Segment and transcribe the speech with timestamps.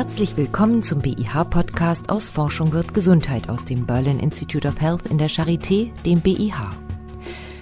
[0.00, 5.18] Herzlich willkommen zum BIH-Podcast aus Forschung wird Gesundheit aus dem Berlin Institute of Health in
[5.18, 6.70] der Charité, dem BIH.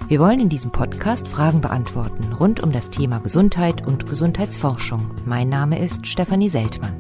[0.07, 5.17] Wir wollen in diesem Podcast Fragen beantworten rund um das Thema Gesundheit und Gesundheitsforschung.
[5.27, 6.95] Mein Name ist Stefanie Seltmann.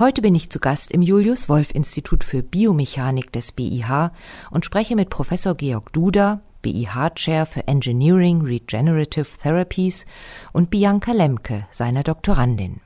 [0.00, 4.10] Heute bin ich zu Gast im Julius Wolf Institut für Biomechanik des BIH
[4.50, 10.06] und spreche mit Professor Georg Duda, BIH-Chair für Engineering Regenerative Therapies
[10.52, 12.80] und Bianca Lemke, seiner Doktorandin.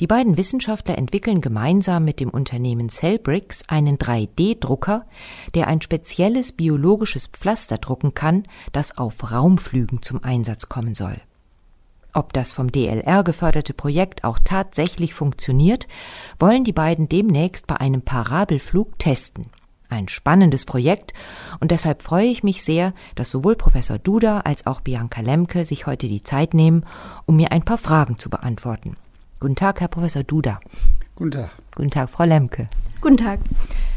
[0.00, 5.06] Die beiden Wissenschaftler entwickeln gemeinsam mit dem Unternehmen Cellbricks einen 3D-Drucker,
[5.54, 11.20] der ein spezielles biologisches Pflaster drucken kann, das auf Raumflügen zum Einsatz kommen soll.
[12.14, 15.88] Ob das vom DLR geförderte Projekt auch tatsächlich funktioniert,
[16.38, 19.46] wollen die beiden demnächst bei einem Parabelflug testen.
[19.90, 21.12] Ein spannendes Projekt
[21.60, 25.86] und deshalb freue ich mich sehr, dass sowohl Professor Duda als auch Bianca Lemke sich
[25.86, 26.84] heute die Zeit nehmen,
[27.26, 28.96] um mir ein paar Fragen zu beantworten.
[29.40, 30.58] Guten Tag, Herr Professor Duda.
[31.14, 31.50] Guten Tag.
[31.76, 32.66] Guten Tag, Frau Lemke.
[33.00, 33.38] Guten Tag.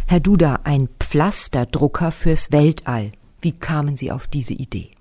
[0.06, 3.12] Herr Duda, ein Pflasterdrucker fürs Weltall.
[3.42, 4.92] Wie kamen Sie auf diese Idee?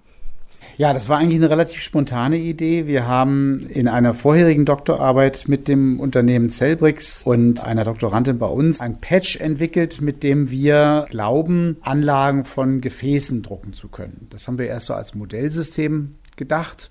[0.78, 2.86] Ja, das war eigentlich eine relativ spontane Idee.
[2.86, 8.80] Wir haben in einer vorherigen Doktorarbeit mit dem Unternehmen Cellbricks und einer Doktorandin bei uns
[8.80, 14.26] ein Patch entwickelt, mit dem wir glauben, Anlagen von Gefäßen drucken zu können.
[14.30, 16.90] Das haben wir erst so als Modellsystem gedacht,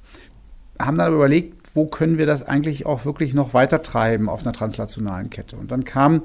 [0.77, 4.51] haben dann überlegt, wo können wir das eigentlich auch wirklich noch weiter treiben auf einer
[4.51, 5.55] translationalen Kette.
[5.55, 6.23] Und dann kam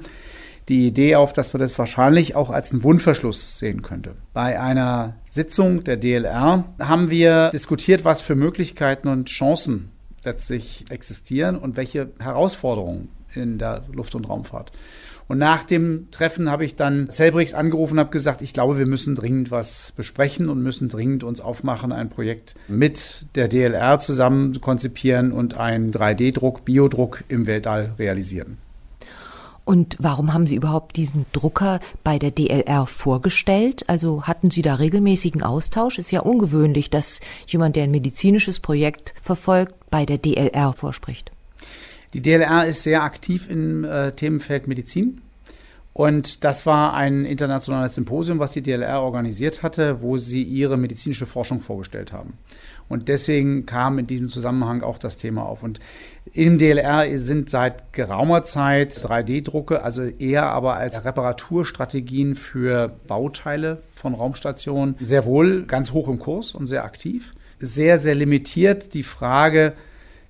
[0.67, 4.15] die Idee auf, dass man das wahrscheinlich auch als einen Wundverschluss sehen könnte.
[4.33, 9.91] Bei einer Sitzung der DLR haben wir diskutiert, was für Möglichkeiten und Chancen
[10.25, 14.73] letztlich existieren und welche Herausforderungen in der Luft- und Raumfahrt.
[15.27, 18.85] Und nach dem Treffen habe ich dann Celbrix angerufen und habe gesagt, ich glaube, wir
[18.85, 24.53] müssen dringend was besprechen und müssen dringend uns aufmachen, ein Projekt mit der DLR zusammen
[24.53, 28.57] zu konzipieren und einen 3D-Druck, Biodruck im Weltall realisieren.
[29.65, 33.89] Und warum haben Sie überhaupt diesen Drucker bei der DLR vorgestellt?
[33.89, 35.97] Also hatten Sie da regelmäßigen Austausch?
[35.97, 41.31] Ist ja ungewöhnlich, dass jemand, der ein medizinisches Projekt verfolgt, bei der DLR vorspricht.
[42.13, 45.21] Die DLR ist sehr aktiv im äh, Themenfeld Medizin.
[45.97, 51.25] Und das war ein internationales Symposium, was die DLR organisiert hatte, wo sie ihre medizinische
[51.25, 52.33] Forschung vorgestellt haben.
[52.89, 55.63] Und deswegen kam in diesem Zusammenhang auch das Thema auf.
[55.63, 55.79] Und
[56.33, 64.15] im DLR sind seit geraumer Zeit 3D-Drucke, also eher aber als Reparaturstrategien für Bauteile von
[64.15, 67.33] Raumstationen, sehr wohl ganz hoch im Kurs und sehr aktiv.
[67.61, 69.75] Sehr, sehr limitiert die Frage,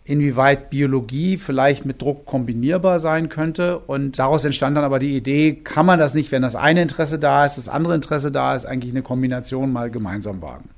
[0.06, 3.80] inwieweit Biologie vielleicht mit Druck kombinierbar sein könnte.
[3.80, 7.20] Und daraus entstand dann aber die Idee, kann man das nicht, wenn das eine Interesse
[7.20, 10.70] da ist, das andere Interesse da ist, eigentlich eine Kombination mal gemeinsam wagen.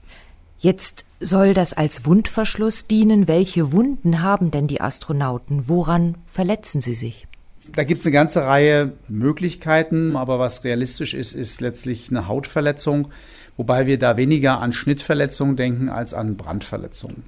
[0.59, 3.27] Jetzt soll das als Wundverschluss dienen.
[3.27, 5.67] Welche Wunden haben denn die Astronauten?
[5.67, 7.27] Woran verletzen sie sich?
[7.75, 13.09] Da gibt es eine ganze Reihe Möglichkeiten, aber was realistisch ist, ist letztlich eine Hautverletzung,
[13.57, 17.23] wobei wir da weniger an Schnittverletzungen denken als an Brandverletzungen.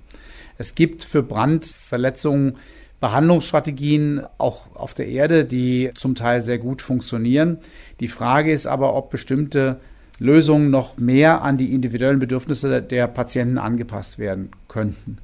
[0.60, 2.58] Es gibt für Brandverletzungen
[3.00, 7.60] Behandlungsstrategien auch auf der Erde, die zum Teil sehr gut funktionieren.
[8.02, 9.80] Die Frage ist aber, ob bestimmte
[10.20, 15.20] Lösungen noch mehr an die individuellen Bedürfnisse der Patienten angepasst werden könnten.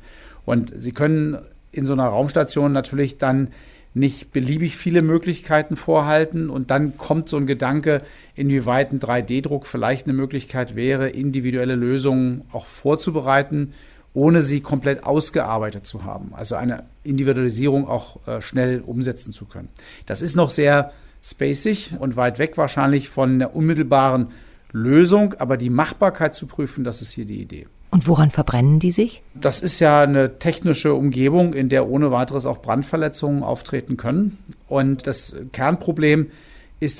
[0.46, 1.38] Und sie können
[1.74, 3.50] in so einer Raumstation natürlich dann
[3.94, 8.02] nicht beliebig viele Möglichkeiten vorhalten und dann kommt so ein Gedanke,
[8.36, 13.74] inwieweit ein 3D-Druck vielleicht eine Möglichkeit wäre, individuelle Lösungen auch vorzubereiten
[14.16, 16.32] ohne sie komplett ausgearbeitet zu haben.
[16.34, 19.70] Also eine Individualisierung auch äh, schnell umsetzen zu können.
[20.08, 24.28] Das ist noch sehr spacig und weit weg wahrscheinlich von der unmittelbaren
[24.72, 27.68] Lösung, aber die Machbarkeit zu prüfen, das ist hier die Idee.
[27.92, 29.22] Und woran verbrennen die sich?
[29.34, 34.38] Das ist ja eine technische Umgebung, in der ohne weiteres auch Brandverletzungen auftreten können.
[34.68, 36.32] Und das Kernproblem ist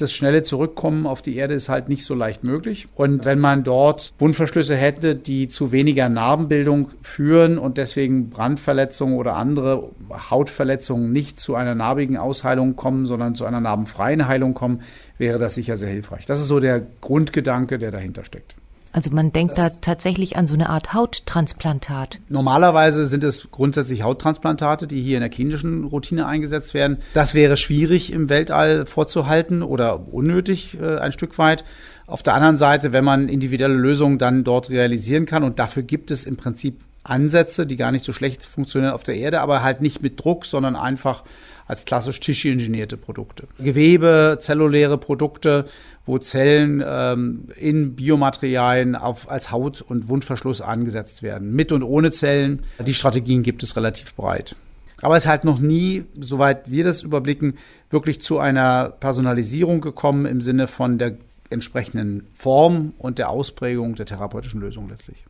[0.02, 2.88] das schnelle Zurückkommen auf die Erde ist halt nicht so leicht möglich.
[2.96, 9.36] Und wenn man dort Wundverschlüsse hätte, die zu weniger Narbenbildung führen und deswegen Brandverletzungen oder
[9.36, 9.90] andere
[10.30, 14.82] Hautverletzungen nicht zu einer narbigen Ausheilung kommen, sondern zu einer narbenfreien Heilung kommen,
[15.18, 16.26] wäre das sicher sehr hilfreich.
[16.26, 18.56] Das ist so der Grundgedanke, der dahinter steckt.
[18.96, 22.22] Also man denkt da tatsächlich an so eine Art Hauttransplantat.
[22.30, 27.00] Normalerweise sind es grundsätzlich Hauttransplantate, die hier in der klinischen Routine eingesetzt werden.
[27.14, 31.66] Das wäre schwierig im Weltall vorzuhalten oder unnötig äh, ein Stück weit.
[32.08, 36.10] Auf der anderen Seite, wenn man individuelle Lösungen dann dort realisieren kann und dafür gibt
[36.10, 39.82] es im Prinzip Ansätze, die gar nicht so schlecht funktionieren auf der Erde, aber halt
[39.82, 41.24] nicht mit Druck, sondern einfach
[41.68, 43.48] als klassisch Tischi-ingenierte Produkte.
[43.60, 45.66] Gewebe, zelluläre Produkte,
[46.06, 51.54] wo Zellen ähm, in Biomaterialien auf, als Haut- und Wundverschluss angesetzt werden.
[51.56, 52.64] Mit und ohne Zellen.
[52.80, 54.56] Die Strategien gibt es relativ breit.
[55.02, 57.58] Aber es ist halt noch nie, soweit wir das überblicken,
[57.90, 61.18] wirklich zu einer Personalisierung gekommen im Sinne von der
[61.50, 65.26] entsprechenden Form und der Ausprägung der therapeutischen Lösung letztlich.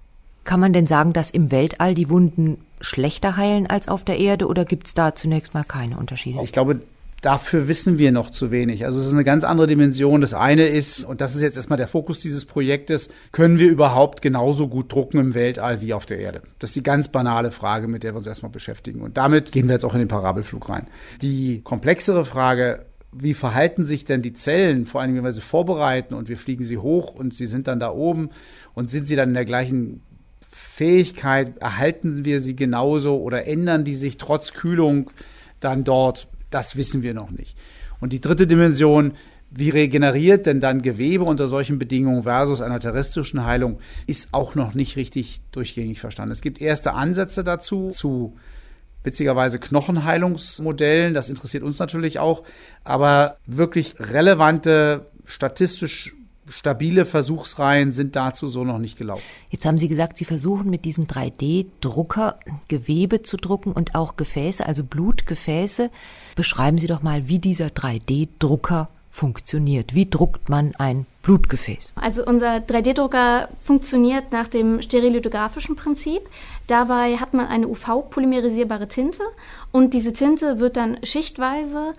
[0.46, 4.48] Kann man denn sagen, dass im Weltall die Wunden schlechter heilen als auf der Erde
[4.48, 6.40] oder gibt es da zunächst mal keine Unterschiede?
[6.44, 6.82] Ich glaube,
[7.22, 8.86] dafür wissen wir noch zu wenig.
[8.86, 10.22] Also es ist eine ganz andere Dimension.
[10.22, 14.22] Das eine ist, und das ist jetzt erstmal der Fokus dieses Projektes, können wir überhaupt
[14.22, 16.44] genauso gut drucken im Weltall wie auf der Erde?
[16.60, 19.02] Das ist die ganz banale Frage, mit der wir uns erstmal beschäftigen.
[19.02, 20.88] Und damit gehen wir jetzt auch in den Parabelflug rein.
[21.22, 22.86] Die komplexere Frage,
[23.18, 26.66] wie verhalten sich denn die Zellen, vor allem wenn wir sie vorbereiten und wir fliegen
[26.66, 28.30] sie hoch und sie sind dann da oben
[28.74, 30.04] und sind sie dann in der gleichen
[30.58, 35.12] Fähigkeit, erhalten wir sie genauso oder ändern die sich trotz Kühlung
[35.60, 36.30] dann dort?
[36.50, 37.58] Das wissen wir noch nicht.
[38.00, 39.16] Und die dritte Dimension,
[39.52, 44.76] wie regeneriert denn dann Gewebe unter solchen Bedingungen versus einer terrestrischen Heilung, ist auch noch
[44.76, 46.32] nicht richtig durchgängig verstanden.
[46.32, 48.38] Es gibt erste Ansätze dazu, zu
[49.04, 52.44] witzigerweise Knochenheilungsmodellen, das interessiert uns natürlich auch,
[52.86, 56.16] aber wirklich relevante, statistisch
[56.50, 59.24] stabile Versuchsreihen sind dazu so noch nicht gelaufen.
[59.50, 64.66] Jetzt haben Sie gesagt, Sie versuchen mit diesem 3D-Drucker Gewebe zu drucken und auch Gefäße,
[64.66, 65.90] also Blutgefäße.
[66.36, 69.96] Beschreiben Sie doch mal, wie dieser 3D-Drucker funktioniert.
[69.96, 71.94] Wie druckt man ein Blutgefäß?
[71.96, 76.22] Also unser 3D-Drucker funktioniert nach dem stereolithografischen Prinzip.
[76.68, 79.24] Dabei hat man eine UV-polymerisierbare Tinte
[79.72, 81.94] und diese Tinte wird dann schichtweise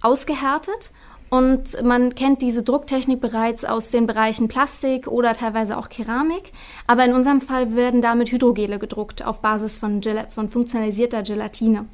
[0.00, 0.92] ausgehärtet
[1.30, 6.52] und man kennt diese Drucktechnik bereits aus den Bereichen Plastik oder teilweise auch Keramik.
[6.86, 11.86] Aber in unserem Fall werden damit Hydrogele gedruckt auf Basis von, Gel von funktionalisierter Gelatine.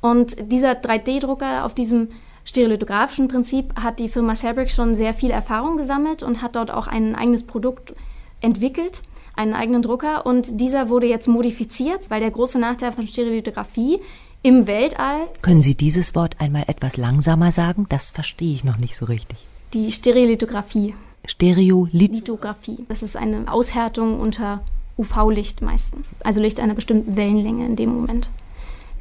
[0.00, 2.08] Und dieser 3D-Drucker auf diesem
[2.44, 6.86] stereolithografischen Prinzip hat die Firma Celbrick schon sehr viel Erfahrung gesammelt und hat dort auch
[6.86, 7.94] ein eigenes Produkt
[8.40, 9.02] entwickelt,
[9.34, 10.26] einen eigenen Drucker.
[10.26, 14.00] Und dieser wurde jetzt modifiziert, weil der große Nachteil von Stereolithografie
[14.44, 15.26] im Weltall.
[15.40, 17.86] Können Sie dieses Wort einmal etwas langsamer sagen?
[17.88, 19.38] Das verstehe ich noch nicht so richtig.
[19.72, 20.94] Die Stereolithografie.
[21.24, 22.84] Stereolithografie.
[22.88, 24.60] Das ist eine Aushärtung unter
[24.98, 26.14] UV-Licht meistens.
[26.22, 28.28] Also Licht einer bestimmten Wellenlänge in dem Moment.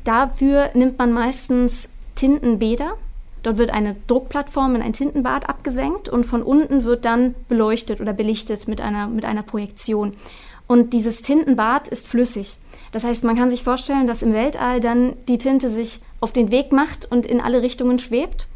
[0.05, 2.93] Dafür nimmt man meistens Tintenbäder.
[3.43, 8.13] Dort wird eine Druckplattform in ein Tintenbad abgesenkt und von unten wird dann beleuchtet oder
[8.13, 10.13] belichtet mit einer, mit einer Projektion.
[10.73, 12.57] Und dieses Tintenbad ist flüssig.
[12.91, 16.49] Das heißt, man kann sich vorstellen, dass im Weltall dann die Tinte sich auf den
[16.49, 18.47] Weg macht und in alle Richtungen schwebt.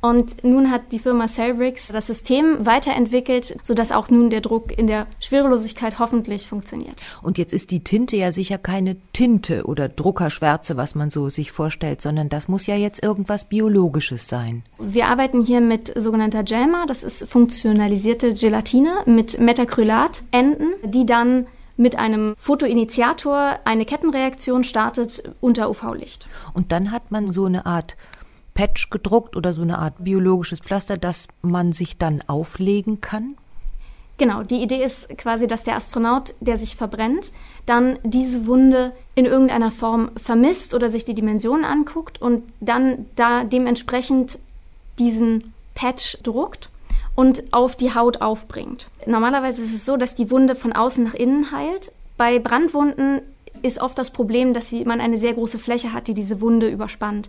[0.00, 4.88] Und nun hat die Firma Cellbricks das System weiterentwickelt, sodass auch nun der Druck in
[4.88, 7.00] der Schwerelosigkeit hoffentlich funktioniert.
[7.22, 11.52] Und jetzt ist die Tinte ja sicher keine Tinte oder Druckerschwärze, was man so sich
[11.52, 14.64] vorstellt, sondern das muss ja jetzt irgendwas Biologisches sein.
[14.80, 21.46] Wir arbeiten hier mit sogenannter Gelma, das ist funktionalisierte Gelatine mit Metacrylat-Enden, die dann
[21.80, 26.28] mit einem Fotoinitiator eine Kettenreaktion startet unter UV-Licht.
[26.52, 27.96] Und dann hat man so eine Art
[28.52, 33.34] Patch gedruckt oder so eine Art biologisches Pflaster, das man sich dann auflegen kann?
[34.18, 37.32] Genau, die Idee ist quasi, dass der Astronaut, der sich verbrennt,
[37.64, 43.44] dann diese Wunde in irgendeiner Form vermisst oder sich die Dimensionen anguckt und dann da
[43.44, 44.38] dementsprechend
[44.98, 46.68] diesen Patch druckt
[47.20, 48.88] und auf die Haut aufbringt.
[49.04, 51.92] Normalerweise ist es so, dass die Wunde von außen nach innen heilt.
[52.16, 53.20] Bei Brandwunden
[53.60, 56.70] ist oft das Problem, dass sie, man eine sehr große Fläche hat, die diese Wunde
[56.70, 57.28] überspannt.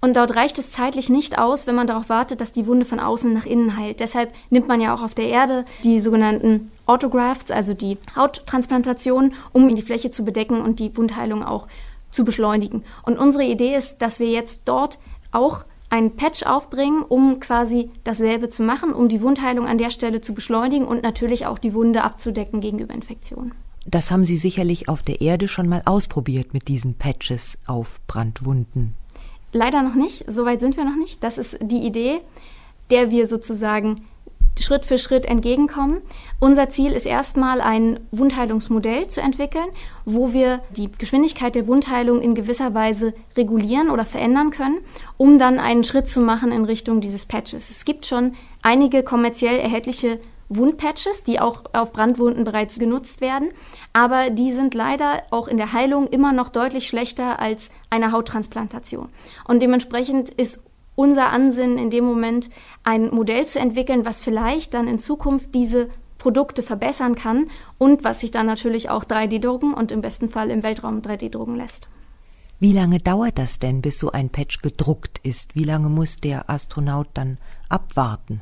[0.00, 3.00] Und dort reicht es zeitlich nicht aus, wenn man darauf wartet, dass die Wunde von
[3.00, 3.98] außen nach innen heilt.
[3.98, 9.74] Deshalb nimmt man ja auch auf der Erde die sogenannten Autografts, also die Hauttransplantation, um
[9.74, 11.66] die Fläche zu bedecken und die Wundheilung auch
[12.12, 12.84] zu beschleunigen.
[13.02, 15.00] Und unsere Idee ist, dass wir jetzt dort
[15.32, 15.64] auch
[15.94, 20.34] einen Patch aufbringen, um quasi dasselbe zu machen, um die Wundheilung an der Stelle zu
[20.34, 23.52] beschleunigen und natürlich auch die Wunde abzudecken gegenüber Infektionen.
[23.86, 28.94] Das haben Sie sicherlich auf der Erde schon mal ausprobiert mit diesen Patches auf Brandwunden.
[29.52, 31.22] Leider noch nicht, soweit sind wir noch nicht.
[31.22, 32.20] Das ist die Idee,
[32.90, 34.04] der wir sozusagen
[34.62, 36.00] Schritt für Schritt entgegenkommen.
[36.40, 39.66] Unser Ziel ist erstmal ein Wundheilungsmodell zu entwickeln,
[40.04, 44.78] wo wir die Geschwindigkeit der Wundheilung in gewisser Weise regulieren oder verändern können,
[45.16, 47.70] um dann einen Schritt zu machen in Richtung dieses Patches.
[47.70, 53.50] Es gibt schon einige kommerziell erhältliche Wundpatches, die auch auf Brandwunden bereits genutzt werden,
[53.92, 59.08] aber die sind leider auch in der Heilung immer noch deutlich schlechter als eine Hauttransplantation.
[59.46, 60.62] Und dementsprechend ist
[60.96, 62.50] unser Ansinnen in dem Moment,
[62.82, 67.48] ein Modell zu entwickeln, was vielleicht dann in Zukunft diese Produkte verbessern kann
[67.78, 71.88] und was sich dann natürlich auch 3D-drucken und im besten Fall im Weltraum 3D-drucken lässt.
[72.60, 75.54] Wie lange dauert das denn, bis so ein Patch gedruckt ist?
[75.54, 78.40] Wie lange muss der Astronaut dann abwarten?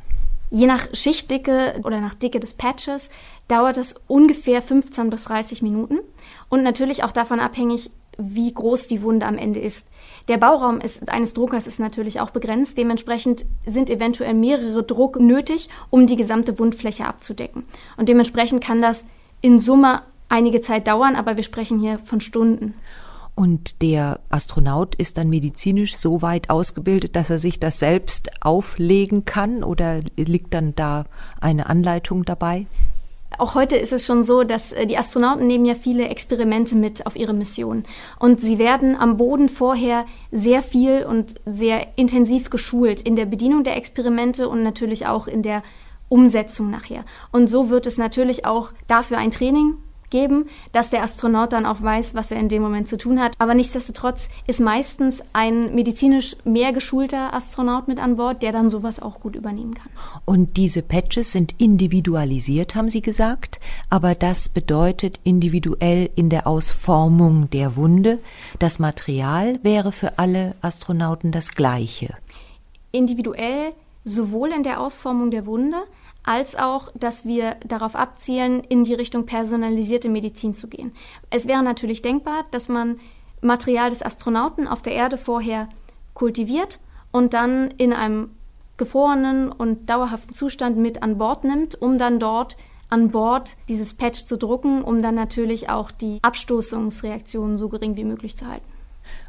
[0.50, 3.10] Je nach Schichtdicke oder nach Dicke des Patches
[3.48, 5.98] dauert es ungefähr 15 bis 30 Minuten
[6.50, 9.88] und natürlich auch davon abhängig, wie groß die Wunde am Ende ist.
[10.28, 12.78] Der Bauraum ist, eines Druckers ist natürlich auch begrenzt.
[12.78, 17.64] Dementsprechend sind eventuell mehrere Druck nötig, um die gesamte Wundfläche abzudecken.
[17.96, 19.04] Und dementsprechend kann das
[19.40, 22.74] in Summe einige Zeit dauern, aber wir sprechen hier von Stunden.
[23.34, 29.24] Und der Astronaut ist dann medizinisch so weit ausgebildet, dass er sich das selbst auflegen
[29.24, 31.06] kann oder liegt dann da
[31.40, 32.66] eine Anleitung dabei?
[33.38, 37.06] Auch heute ist es schon so, dass äh, die Astronauten nehmen ja viele Experimente mit
[37.06, 37.84] auf ihre Mission.
[38.18, 43.64] Und sie werden am Boden vorher sehr viel und sehr intensiv geschult in der Bedienung
[43.64, 45.62] der Experimente und natürlich auch in der
[46.08, 47.04] Umsetzung nachher.
[47.30, 49.76] Und so wird es natürlich auch dafür ein Training
[50.12, 53.34] geben, dass der Astronaut dann auch weiß, was er in dem Moment zu tun hat.
[53.40, 59.02] Aber nichtsdestotrotz ist meistens ein medizinisch mehr geschulter Astronaut mit an Bord, der dann sowas
[59.02, 59.90] auch gut übernehmen kann.
[60.24, 63.58] Und diese Patches sind individualisiert, haben Sie gesagt,
[63.90, 68.20] aber das bedeutet individuell in der Ausformung der Wunde.
[68.60, 72.14] Das Material wäre für alle Astronauten das gleiche.
[72.92, 73.72] Individuell
[74.04, 75.78] sowohl in der Ausformung der Wunde,
[76.24, 80.92] als auch, dass wir darauf abzielen, in die Richtung personalisierte Medizin zu gehen.
[81.30, 83.00] Es wäre natürlich denkbar, dass man
[83.40, 85.68] Material des Astronauten auf der Erde vorher
[86.14, 86.78] kultiviert
[87.10, 88.30] und dann in einem
[88.76, 92.56] gefrorenen und dauerhaften Zustand mit an Bord nimmt, um dann dort
[92.88, 98.04] an Bord dieses Patch zu drucken, um dann natürlich auch die Abstoßungsreaktionen so gering wie
[98.04, 98.66] möglich zu halten.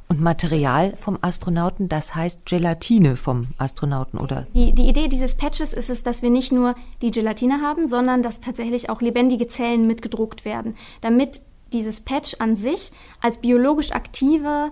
[0.09, 4.45] Und Material vom Astronauten, das heißt Gelatine vom Astronauten, oder?
[4.53, 8.21] Die, die Idee dieses Patches ist es, dass wir nicht nur die Gelatine haben, sondern
[8.21, 11.41] dass tatsächlich auch lebendige Zellen mitgedruckt werden, damit
[11.71, 12.91] dieses Patch an sich
[13.21, 14.71] als biologisch aktive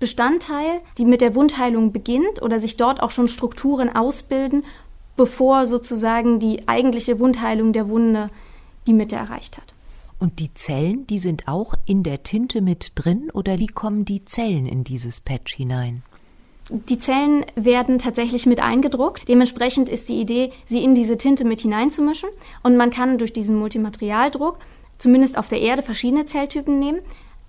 [0.00, 4.64] Bestandteil, die mit der Wundheilung beginnt oder sich dort auch schon Strukturen ausbilden,
[5.16, 8.28] bevor sozusagen die eigentliche Wundheilung der Wunde
[8.86, 9.73] die Mitte erreicht hat.
[10.24, 14.24] Und die Zellen, die sind auch in der Tinte mit drin oder wie kommen die
[14.24, 16.02] Zellen in dieses Patch hinein?
[16.70, 19.28] Die Zellen werden tatsächlich mit eingedruckt.
[19.28, 22.30] Dementsprechend ist die Idee, sie in diese Tinte mit hineinzumischen.
[22.62, 24.60] Und man kann durch diesen Multimaterialdruck
[24.96, 27.00] zumindest auf der Erde verschiedene Zelltypen nehmen.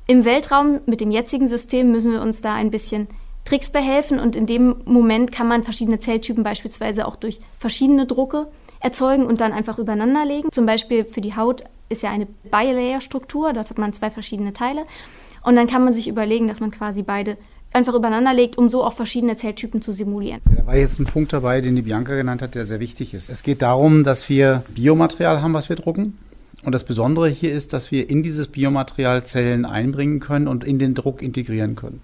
[0.05, 3.07] Im Weltraum mit dem jetzigen System müssen wir uns da ein bisschen
[3.45, 8.49] Tricks behelfen und in dem Moment kann man verschiedene Zelltypen beispielsweise auch durch verschiedene Drucke
[8.81, 10.49] erzeugen und dann einfach übereinander legen.
[10.51, 14.85] Zum Beispiel für die Haut ist ja eine Bilayer-Struktur, dort hat man zwei verschiedene Teile.
[15.43, 17.37] Und dann kann man sich überlegen, dass man quasi beide
[17.73, 20.41] einfach übereinander legt, um so auch verschiedene Zelltypen zu simulieren.
[20.55, 23.29] Da war jetzt ein Punkt dabei, den die Bianca genannt hat, der sehr wichtig ist.
[23.29, 26.17] Es geht darum, dass wir Biomaterial haben, was wir drucken.
[26.63, 30.79] Und das Besondere hier ist, dass wir in dieses Biomaterial Zellen einbringen können und in
[30.79, 32.01] den Druck integrieren können.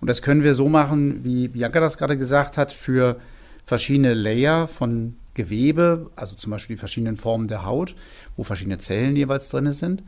[0.00, 3.16] Und das können wir so machen, wie Bianca das gerade gesagt hat, für
[3.64, 7.94] verschiedene Layer von Gewebe, also zum Beispiel die verschiedenen Formen der Haut,
[8.36, 10.02] wo verschiedene Zellen jeweils drin sind.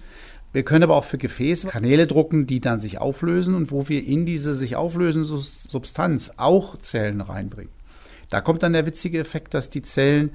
[0.53, 4.05] Wir können aber auch für Gefäße Kanäle drucken, die dann sich auflösen und wo wir
[4.05, 7.73] in diese sich auflösende Substanz auch Zellen reinbringen.
[8.31, 10.33] Da kommt dann der witzige Effekt, dass die Zellen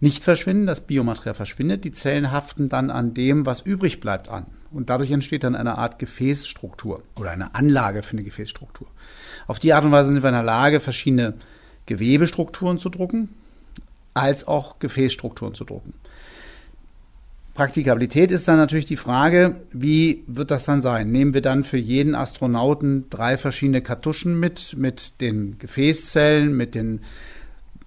[0.00, 4.46] nicht verschwinden, das Biomaterial verschwindet, die Zellen haften dann an dem, was übrig bleibt, an.
[4.70, 8.88] Und dadurch entsteht dann eine Art Gefäßstruktur oder eine Anlage für eine Gefäßstruktur.
[9.46, 11.34] Auf die Art und Weise sind wir in der Lage, verschiedene
[11.84, 13.28] Gewebestrukturen zu drucken,
[14.14, 15.92] als auch Gefäßstrukturen zu drucken.
[17.54, 21.10] Praktikabilität ist dann natürlich die Frage, wie wird das dann sein?
[21.10, 27.00] Nehmen wir dann für jeden Astronauten drei verschiedene Kartuschen mit, mit den Gefäßzellen, mit den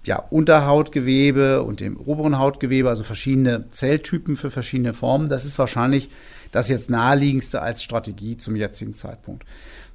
[0.04, 5.28] ja, Unterhautgewebe und dem oberen Hautgewebe, also verschiedene Zelltypen für verschiedene Formen.
[5.28, 6.10] Das ist wahrscheinlich
[6.52, 9.44] das jetzt naheliegendste als Strategie zum jetzigen Zeitpunkt.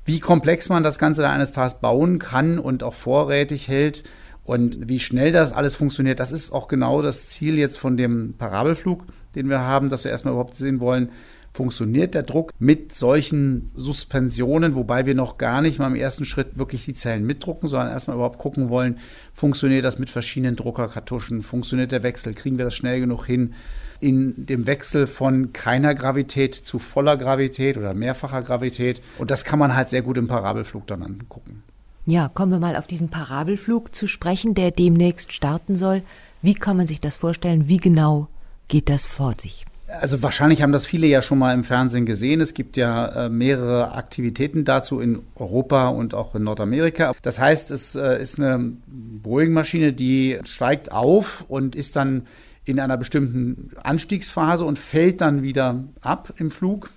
[0.03, 4.03] Wie komplex man das Ganze dann eines Tages bauen kann und auch vorrätig hält,
[4.49, 8.33] und wie schnell das alles funktioniert, das ist auch genau das Ziel jetzt von dem
[8.35, 9.03] Parabelflug,
[9.35, 11.11] den wir haben, dass wir erstmal überhaupt sehen wollen,
[11.53, 16.57] funktioniert der Druck mit solchen Suspensionen, wobei wir noch gar nicht mal im ersten Schritt
[16.57, 18.97] wirklich die Zellen mitdrucken, sondern erstmal überhaupt gucken wollen,
[19.33, 23.53] funktioniert das mit verschiedenen Druckerkartuschen, funktioniert der Wechsel, kriegen wir das schnell genug hin,
[23.99, 28.99] in dem Wechsel von keiner Gravität zu voller Gravität oder mehrfacher Gravität.
[29.19, 31.61] Und das kann man halt sehr gut im Parabelflug dann angucken.
[32.09, 36.01] Ja, kommen wir mal auf diesen Parabelflug zu sprechen, der demnächst starten soll.
[36.41, 37.67] Wie kann man sich das vorstellen?
[37.67, 38.29] Wie genau
[38.67, 39.67] geht das vor sich?
[39.87, 42.41] Also wahrscheinlich haben das viele ja schon mal im Fernsehen gesehen.
[42.41, 47.13] Es gibt ja äh, mehrere Aktivitäten dazu in Europa und auch in Nordamerika.
[47.21, 52.25] Das heißt, es äh, ist eine Boeing-Maschine, die steigt auf und ist dann
[52.65, 56.89] in einer bestimmten Anstiegsphase und fällt dann wieder ab im Flug,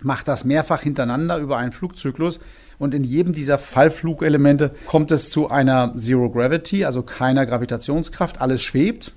[0.00, 2.40] macht das mehrfach hintereinander über einen Flugzyklus.
[2.84, 8.42] Und in jedem dieser Fallflugelemente kommt es zu einer Zero Gravity, also keiner Gravitationskraft.
[8.42, 9.12] Alles schwebt.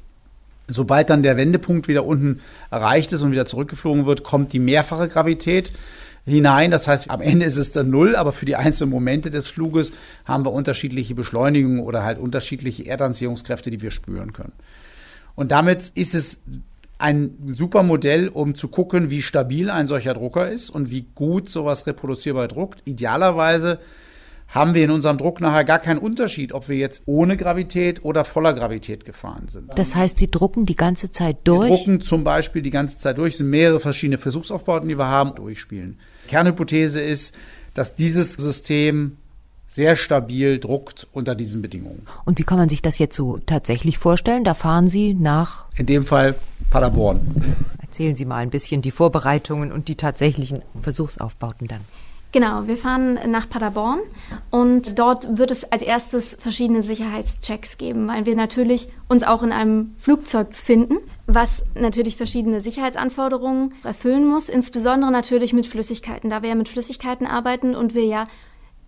[0.69, 2.39] Sobald dann der Wendepunkt wieder unten
[2.71, 5.71] erreicht ist und wieder zurückgeflogen wird, kommt die mehrfache Gravität.
[6.25, 6.71] hinein.
[6.71, 9.93] Das heißt, am Ende ist es dann null, aber für die einzelnen Momente des Fluges
[10.25, 14.51] haben wir unterschiedliche Beschleunigungen oder halt unterschiedliche Erdanziehungskräfte, die wir spüren können.
[15.35, 16.41] Und damit ist es
[16.99, 21.49] ein super Modell, um zu gucken, wie stabil ein solcher Drucker ist und wie gut
[21.49, 22.81] sowas reproduzierbar druckt.
[22.85, 23.79] Idealerweise
[24.47, 28.23] haben wir in unserem Druck nachher gar keinen Unterschied, ob wir jetzt ohne Gravität oder
[28.23, 29.77] voller Gravität gefahren sind.
[29.77, 31.69] Das heißt, Sie drucken die ganze Zeit durch?
[31.69, 33.33] Wir drucken zum Beispiel die ganze Zeit durch.
[33.33, 35.99] Es sind mehrere verschiedene Versuchsaufbauten, die wir haben, durchspielen.
[36.27, 37.35] Kernhypothese ist,
[37.73, 39.17] dass dieses System
[39.67, 42.05] sehr stabil druckt unter diesen Bedingungen.
[42.25, 44.43] Und wie kann man sich das jetzt so tatsächlich vorstellen?
[44.43, 45.65] Da fahren Sie nach?
[45.75, 46.35] In dem Fall
[46.69, 47.19] Paderborn.
[47.81, 51.81] Erzählen Sie mal ein bisschen die Vorbereitungen und die tatsächlichen Versuchsaufbauten dann.
[52.33, 53.99] Genau, wir fahren nach Paderborn
[54.51, 59.53] und dort wird es als erstes verschiedene Sicherheitschecks geben, weil wir natürlich uns auch in
[59.53, 66.49] einem Flugzeug befinden, was natürlich verschiedene Sicherheitsanforderungen erfüllen muss, insbesondere natürlich mit Flüssigkeiten, da wir
[66.49, 68.25] ja mit Flüssigkeiten arbeiten und wir ja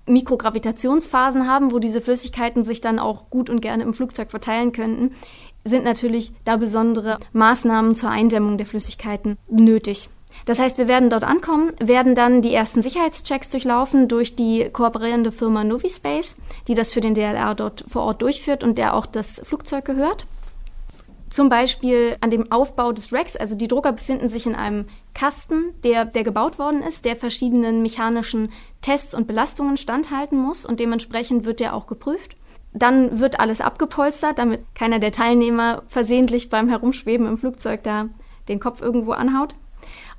[0.09, 5.15] Mikrogravitationsphasen haben, wo diese Flüssigkeiten sich dann auch gut und gerne im Flugzeug verteilen könnten,
[5.63, 10.09] sind natürlich da besondere Maßnahmen zur Eindämmung der Flüssigkeiten nötig.
[10.45, 15.31] Das heißt, wir werden dort ankommen, werden dann die ersten Sicherheitschecks durchlaufen durch die kooperierende
[15.31, 16.37] Firma Novispace,
[16.67, 20.27] die das für den DLR dort vor Ort durchführt und der auch das Flugzeug gehört.
[21.29, 25.73] Zum Beispiel an dem Aufbau des Racks, also die Drucker befinden sich in einem Kasten,
[25.83, 31.45] der, der gebaut worden ist, der verschiedenen mechanischen Tests und Belastungen standhalten muss und dementsprechend
[31.45, 32.35] wird der auch geprüft.
[32.73, 38.09] Dann wird alles abgepolstert, damit keiner der Teilnehmer versehentlich beim Herumschweben im Flugzeug da
[38.47, 39.55] den Kopf irgendwo anhaut.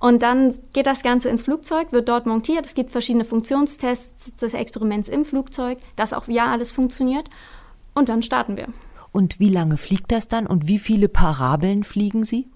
[0.00, 2.66] Und dann geht das Ganze ins Flugzeug, wird dort montiert.
[2.66, 7.28] Es gibt verschiedene Funktionstests des Experiments im Flugzeug, dass auch ja alles funktioniert.
[7.94, 8.68] Und dann starten wir.
[9.12, 12.48] Und wie lange fliegt das dann und wie viele Parabeln fliegen Sie?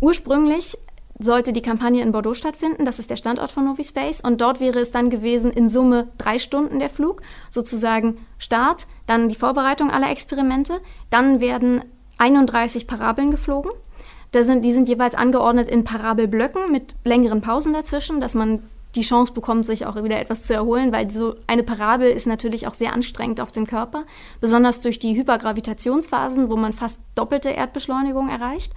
[0.00, 0.78] Ursprünglich
[1.18, 2.84] sollte die Kampagne in Bordeaux stattfinden.
[2.84, 4.20] Das ist der Standort von Novispace.
[4.20, 9.28] Und dort wäre es dann gewesen in Summe drei Stunden der Flug, sozusagen Start, dann
[9.28, 10.80] die Vorbereitung aller Experimente.
[11.10, 11.82] Dann werden
[12.18, 13.72] 31 Parabeln geflogen.
[14.32, 18.62] Da sind, die sind jeweils angeordnet in Parabelblöcken mit längeren Pausen dazwischen, dass man
[18.94, 22.66] die Chance bekommt, sich auch wieder etwas zu erholen, weil so eine Parabel ist natürlich
[22.66, 24.04] auch sehr anstrengend auf den Körper,
[24.40, 28.72] besonders durch die Hypergravitationsphasen, wo man fast doppelte Erdbeschleunigung erreicht.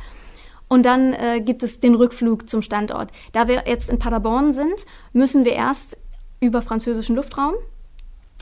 [0.68, 3.12] Und dann äh, gibt es den Rückflug zum Standort.
[3.34, 5.98] Da wir jetzt in Paderborn sind, müssen wir erst
[6.40, 7.54] über französischen Luftraum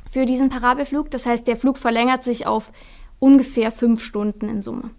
[0.10, 1.10] für diesen Parabelflug.
[1.12, 2.72] Das heißt, der Flug verlängert sich auf
[3.20, 4.92] ungefähr fünf Stunden in Summe.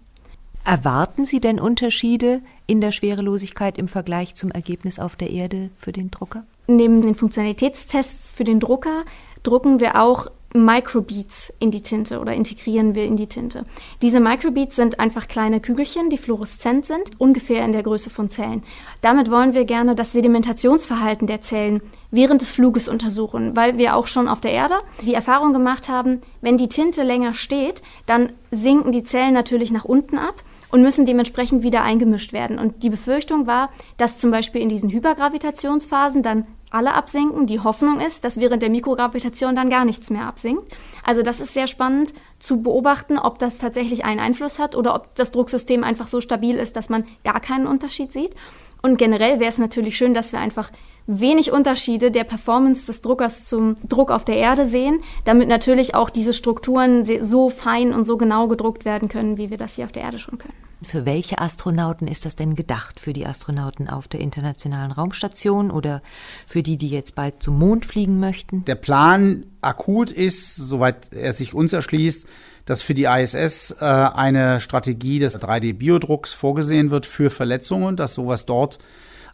[0.63, 5.91] Erwarten Sie denn Unterschiede in der Schwerelosigkeit im Vergleich zum Ergebnis auf der Erde für
[5.91, 6.45] den Drucker?
[6.67, 9.03] Neben den Funktionalitätstests für den Drucker
[9.43, 13.65] drucken wir auch Microbeats in die Tinte oder integrieren wir in die Tinte.
[14.01, 18.63] Diese Microbeats sind einfach kleine Kügelchen, die fluoreszent sind, ungefähr in der Größe von Zellen.
[18.99, 24.07] Damit wollen wir gerne das Sedimentationsverhalten der Zellen während des Fluges untersuchen, weil wir auch
[24.07, 28.91] schon auf der Erde die Erfahrung gemacht haben, wenn die Tinte länger steht, dann sinken
[28.91, 30.35] die Zellen natürlich nach unten ab
[30.71, 32.57] und müssen dementsprechend wieder eingemischt werden.
[32.57, 37.45] Und die Befürchtung war, dass zum Beispiel in diesen Hypergravitationsphasen dann alle absinken.
[37.47, 40.63] Die Hoffnung ist, dass während der Mikrogravitation dann gar nichts mehr absinkt.
[41.03, 45.13] Also das ist sehr spannend zu beobachten, ob das tatsächlich einen Einfluss hat oder ob
[45.15, 48.33] das Drucksystem einfach so stabil ist, dass man gar keinen Unterschied sieht.
[48.81, 50.71] Und generell wäre es natürlich schön, dass wir einfach
[51.07, 56.09] wenig Unterschiede der Performance des Druckers zum Druck auf der Erde sehen, damit natürlich auch
[56.09, 59.91] diese Strukturen so fein und so genau gedruckt werden können, wie wir das hier auf
[59.91, 60.53] der Erde schon können.
[60.83, 62.99] Für welche Astronauten ist das denn gedacht?
[62.99, 66.01] Für die Astronauten auf der Internationalen Raumstation oder
[66.47, 68.65] für die, die jetzt bald zum Mond fliegen möchten?
[68.65, 72.25] Der Plan akut ist, soweit er sich uns erschließt,
[72.65, 78.45] dass für die ISS äh, eine Strategie des 3D-Biodrucks vorgesehen wird für Verletzungen, dass sowas
[78.45, 78.79] dort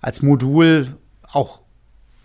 [0.01, 1.61] als Modul auch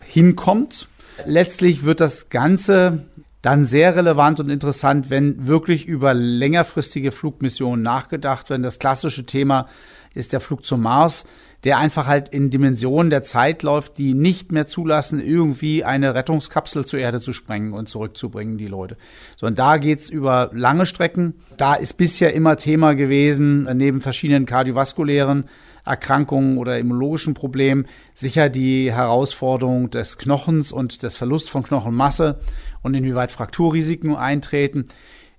[0.01, 0.89] hinkommt.
[1.27, 3.05] Letztlich wird das Ganze
[3.43, 8.65] dann sehr relevant und interessant, wenn wirklich über längerfristige Flugmissionen nachgedacht wird.
[8.65, 9.69] Das klassische Thema
[10.15, 11.25] ist der Flug zum Mars,
[11.65, 16.85] der einfach halt in Dimensionen der Zeit läuft, die nicht mehr zulassen, irgendwie eine Rettungskapsel
[16.85, 18.97] zur Erde zu sprengen und zurückzubringen, die Leute.
[19.37, 21.35] So, und da geht's über lange Strecken.
[21.57, 25.45] Da ist bisher immer Thema gewesen, neben verschiedenen kardiovaskulären
[25.85, 32.39] Erkrankungen oder immunologischen Problemen sicher die Herausforderung des Knochens und des Verlusts von Knochenmasse
[32.83, 34.89] und inwieweit Frakturrisiken eintreten.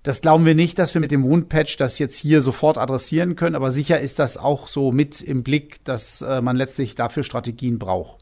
[0.03, 3.55] Das glauben wir nicht, dass wir mit dem Woundpatch das jetzt hier sofort adressieren können,
[3.55, 7.79] aber sicher ist das auch so mit im Blick, dass äh, man letztlich dafür Strategien
[7.79, 8.19] braucht.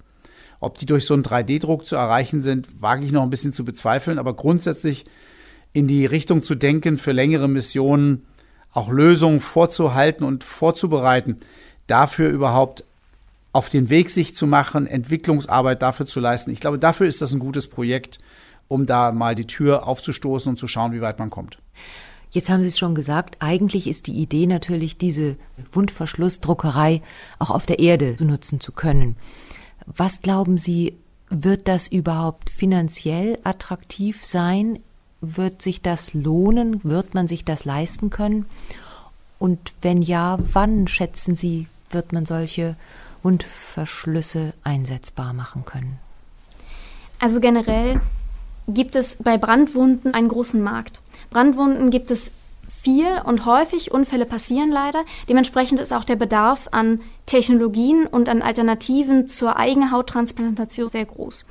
[0.59, 3.65] Ob die durch so einen 3D-Druck zu erreichen sind, wage ich noch ein bisschen zu
[3.65, 5.05] bezweifeln, aber grundsätzlich
[5.73, 8.25] in die Richtung zu denken, für längere Missionen
[8.71, 11.37] auch Lösungen vorzuhalten und vorzubereiten,
[11.87, 12.83] dafür überhaupt
[13.53, 16.51] auf den Weg sich zu machen, Entwicklungsarbeit dafür zu leisten.
[16.51, 18.19] Ich glaube, dafür ist das ein gutes Projekt,
[18.71, 21.57] um da mal die Tür aufzustoßen und zu schauen, wie weit man kommt.
[22.31, 25.35] Jetzt haben Sie es schon gesagt, eigentlich ist die Idee natürlich, diese
[25.73, 27.01] Wundverschlussdruckerei
[27.37, 29.17] auch auf der Erde benutzen zu können.
[29.85, 30.93] Was glauben Sie,
[31.29, 34.79] wird das überhaupt finanziell attraktiv sein?
[35.19, 36.81] Wird sich das lohnen?
[36.85, 38.45] Wird man sich das leisten können?
[39.37, 42.77] Und wenn ja, wann schätzen Sie, wird man solche
[43.21, 45.99] Wundverschlüsse einsetzbar machen können?
[47.19, 47.99] Also generell
[48.67, 51.01] gibt es bei Brandwunden einen großen Markt.
[51.29, 52.31] Brandwunden gibt es
[52.81, 53.91] viel und häufig.
[53.91, 55.03] Unfälle passieren leider.
[55.29, 61.45] Dementsprechend ist auch der Bedarf an Technologien und an Alternativen zur Eigenhauttransplantation sehr groß.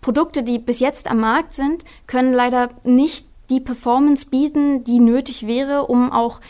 [0.00, 5.46] Produkte, die bis jetzt am Markt sind, können leider nicht die Performance bieten, die nötig
[5.46, 6.40] wäre, um auch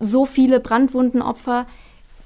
[0.00, 1.66] so viele Brandwundenopfer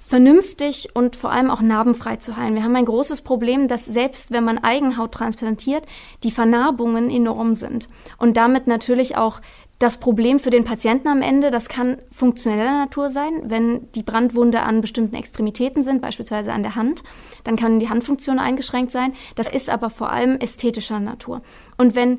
[0.08, 2.54] vernünftig und vor allem auch narbenfrei zu heilen.
[2.54, 5.84] Wir haben ein großes Problem, dass selbst wenn man Eigenhaut transplantiert,
[6.22, 9.42] die Vernarbungen enorm sind und damit natürlich auch
[9.78, 14.60] das Problem für den Patienten am Ende, das kann funktioneller Natur sein, wenn die Brandwunde
[14.60, 17.02] an bestimmten Extremitäten sind, beispielsweise an der Hand,
[17.44, 19.12] dann kann die Handfunktion eingeschränkt sein.
[19.36, 21.42] Das ist aber vor allem ästhetischer Natur.
[21.76, 22.18] Und wenn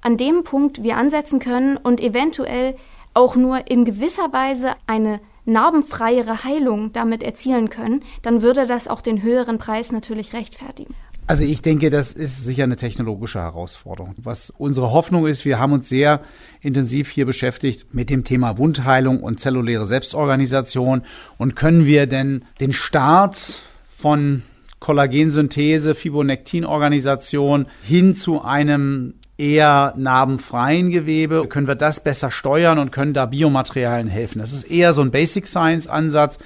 [0.00, 2.76] an dem Punkt wir ansetzen können und eventuell
[3.12, 9.00] auch nur in gewisser Weise eine narbenfreiere Heilung damit erzielen können, dann würde das auch
[9.00, 10.94] den höheren Preis natürlich rechtfertigen.
[11.28, 14.14] Also ich denke, das ist sicher eine technologische Herausforderung.
[14.16, 16.20] Was unsere Hoffnung ist, wir haben uns sehr
[16.60, 21.02] intensiv hier beschäftigt mit dem Thema Wundheilung und zelluläre Selbstorganisation.
[21.36, 24.42] Und können wir denn den Start von
[24.78, 33.14] Kollagensynthese, Fibonektinorganisation hin zu einem eher narbenfreien Gewebe, können wir das besser steuern und können
[33.14, 34.38] da Biomaterialien helfen.
[34.38, 36.38] Das ist eher so ein Basic Science Ansatz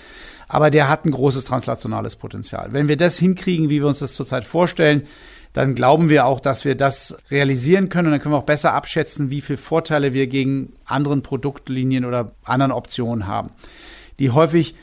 [0.50, 2.72] aber der hat ein großes translationales Potenzial.
[2.72, 5.06] Wenn wir das hinkriegen, wie wir uns das zurzeit vorstellen,
[5.52, 8.74] dann glauben wir auch, dass wir das realisieren können und dann können wir auch besser
[8.74, 13.50] abschätzen, wie viele Vorteile wir gegen anderen Produktlinien oder anderen Optionen haben,
[14.18, 14.74] die häufig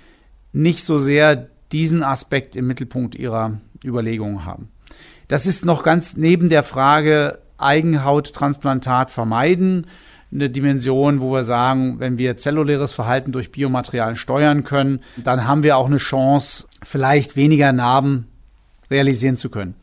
[0.53, 4.69] nicht so sehr diesen Aspekt im Mittelpunkt ihrer Überlegungen haben.
[5.27, 9.87] Das ist noch ganz neben der Frage Eigenhauttransplantat vermeiden
[10.31, 15.63] eine Dimension, wo wir sagen, wenn wir zelluläres Verhalten durch Biomaterialien steuern können, dann haben
[15.63, 18.27] wir auch eine Chance, vielleicht weniger Narben
[18.91, 19.75] realisieren zu können.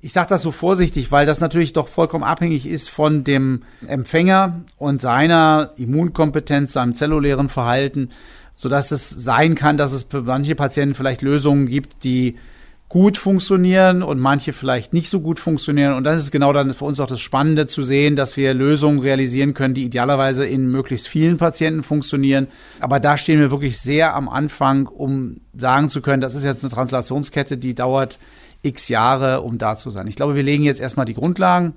[0.00, 4.60] Ich sage das so vorsichtig, weil das natürlich doch vollkommen abhängig ist von dem Empfänger
[4.76, 8.10] und seiner Immunkompetenz, seinem zellulären Verhalten,
[8.54, 12.36] sodass es sein kann, dass es für manche Patienten vielleicht Lösungen gibt, die
[12.94, 15.94] gut funktionieren und manche vielleicht nicht so gut funktionieren.
[15.94, 19.00] Und das ist genau dann für uns auch das Spannende zu sehen, dass wir Lösungen
[19.00, 22.46] realisieren können, die idealerweise in möglichst vielen Patienten funktionieren.
[22.78, 26.62] Aber da stehen wir wirklich sehr am Anfang, um sagen zu können, das ist jetzt
[26.62, 28.20] eine Translationskette, die dauert
[28.62, 30.06] x Jahre, um da zu sein.
[30.06, 31.74] Ich glaube, wir legen jetzt erstmal die Grundlagen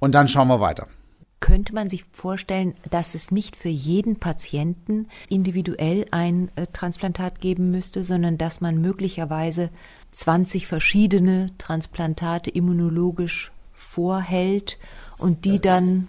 [0.00, 0.86] und dann schauen wir weiter.
[1.42, 7.72] Könnte man sich vorstellen, dass es nicht für jeden Patienten individuell ein äh, Transplantat geben
[7.72, 9.70] müsste, sondern dass man möglicherweise
[10.12, 14.78] 20 verschiedene Transplantate immunologisch vorhält
[15.18, 16.08] und die das dann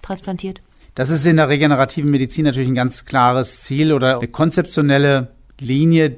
[0.00, 0.62] transplantiert?
[0.94, 6.16] Das ist in der regenerativen Medizin natürlich ein ganz klares Ziel oder eine konzeptionelle Linie,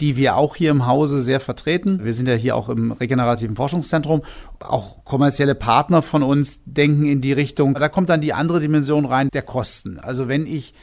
[0.00, 2.04] die wir auch hier im Hause sehr vertreten.
[2.04, 4.22] Wir sind ja hier auch im regenerativen Forschungszentrum.
[4.60, 7.74] Auch kommerzielle Partner von uns denken in die Richtung.
[7.74, 9.98] Da kommt dann die andere Dimension rein, der Kosten.
[10.00, 10.74] Also wenn ich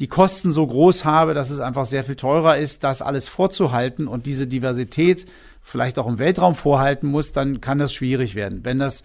[0.00, 4.08] die Kosten so groß habe, dass es einfach sehr viel teurer ist, das alles vorzuhalten
[4.08, 5.26] und diese Diversität
[5.62, 8.60] vielleicht auch im Weltraum vorhalten muss, dann kann das schwierig werden.
[8.62, 9.02] Wenn das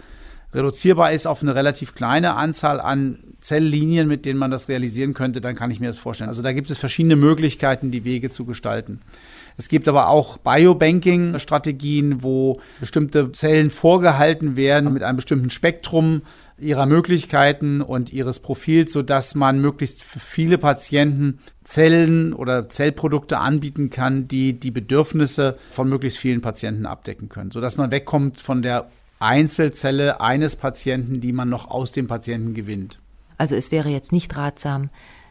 [0.54, 5.42] reduzierbar ist auf eine relativ kleine Anzahl an Zelllinien, mit denen man das realisieren könnte,
[5.42, 6.30] dann kann ich mir das vorstellen.
[6.30, 9.02] Also da gibt es verschiedene Möglichkeiten, die Wege zu gestalten.
[9.58, 16.22] Es gibt aber auch Biobanking-Strategien, wo bestimmte Zellen vorgehalten werden mit einem bestimmten Spektrum
[16.58, 23.40] ihrer Möglichkeiten und ihres Profils, so dass man möglichst für viele Patienten Zellen oder Zellprodukte
[23.40, 28.40] anbieten kann, die die Bedürfnisse von möglichst vielen Patienten abdecken können, so dass man wegkommt
[28.40, 33.00] von der Einzelzelle eines Patienten, die man noch aus dem Patienten gewinnt.
[33.38, 34.90] Also es wäre jetzt nicht ratsam,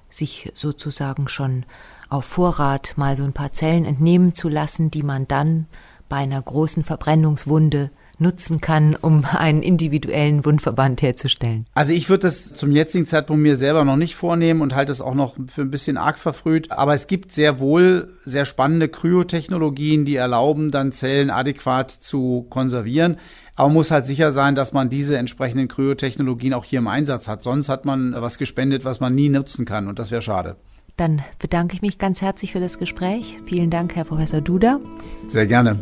[0.09, 1.65] sich sozusagen schon
[2.11, 5.67] auf Vorrat mal so ein paar Zellen entnehmen zu lassen, die man dann
[6.09, 11.67] bei einer großen Verbrennungswunde nutzen kann, um einen individuellen Wundverband herzustellen?
[11.75, 15.01] Also ich würde das zum jetzigen Zeitpunkt mir selber noch nicht vornehmen und halte es
[15.01, 16.71] auch noch für ein bisschen arg verfrüht.
[16.71, 23.17] Aber es gibt sehr wohl sehr spannende Kryotechnologien, die erlauben, dann Zellen adäquat zu konservieren.
[23.57, 27.29] Aber man muss halt sicher sein, dass man diese entsprechenden Kryotechnologien auch hier im Einsatz
[27.29, 27.43] hat.
[27.43, 30.57] Sonst hat man was gespendet, was man nie nutzen kann und das wäre schade.
[30.97, 33.39] Dann bedanke ich mich ganz herzlich für das Gespräch.
[33.47, 34.81] Vielen Dank, Herr Professor Duda.
[35.27, 35.79] Sehr gerne.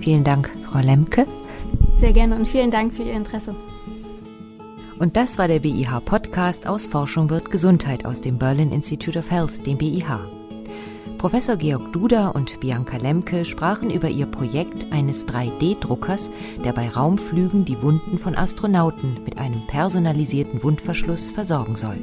[0.00, 1.26] Vielen Dank, Frau Lemke.
[1.96, 3.54] Sehr gerne und vielen Dank für Ihr Interesse.
[4.98, 9.30] Und das war der BIH Podcast aus Forschung wird Gesundheit aus dem Berlin Institute of
[9.30, 10.18] Health, dem BIH.
[11.18, 16.30] Professor Georg Duda und Bianca Lemke sprachen über ihr Projekt eines 3D-Druckers,
[16.64, 21.98] der bei Raumflügen die Wunden von Astronauten mit einem personalisierten Wundverschluss versorgen soll.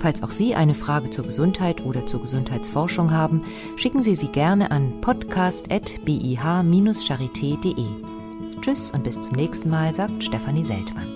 [0.00, 3.42] Falls auch Sie eine Frage zur Gesundheit oder zur Gesundheitsforschung haben,
[3.76, 7.86] schicken Sie sie gerne an podcast.bih-charité.de.
[8.60, 11.15] Tschüss und bis zum nächsten Mal, sagt Stefanie Seltmann.